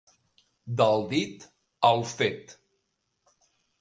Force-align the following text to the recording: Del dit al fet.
Del 0.79 1.03
dit 1.11 1.45
al 1.91 2.01
fet. 2.13 2.57